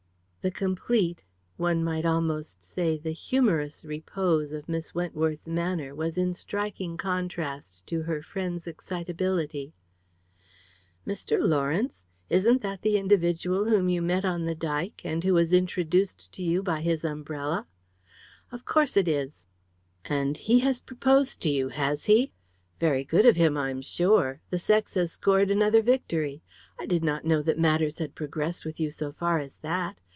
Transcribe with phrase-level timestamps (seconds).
[0.43, 1.27] The complete, and
[1.61, 7.85] one might almost say, the humorous repose of Miss Wentworth's manner was in striking contrast
[7.85, 9.75] to her friend's excitability.
[11.05, 11.37] "Mr.
[11.39, 12.05] Lawrence?
[12.27, 16.41] Isn't that the individual whom you met on the Dyke, and who was introduced to
[16.41, 17.67] you by his umbrella?"
[18.51, 19.45] "Of course it is!"
[20.05, 22.31] "And he has proposed to you, has he?
[22.79, 24.41] Very good of him, I'm sure.
[24.49, 26.41] The sex has scored another victory.
[26.79, 29.99] I did not know that matters had progressed with you so far as that!